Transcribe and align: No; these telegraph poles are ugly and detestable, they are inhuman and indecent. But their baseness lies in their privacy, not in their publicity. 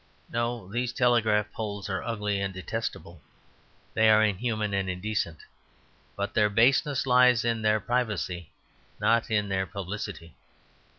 No; 0.31 0.67
these 0.67 0.91
telegraph 0.93 1.51
poles 1.51 1.87
are 1.87 2.01
ugly 2.01 2.41
and 2.41 2.51
detestable, 2.51 3.21
they 3.93 4.09
are 4.09 4.23
inhuman 4.25 4.73
and 4.73 4.89
indecent. 4.89 5.37
But 6.15 6.33
their 6.33 6.49
baseness 6.49 7.05
lies 7.05 7.45
in 7.45 7.61
their 7.61 7.79
privacy, 7.79 8.49
not 8.99 9.29
in 9.29 9.47
their 9.47 9.67
publicity. 9.67 10.33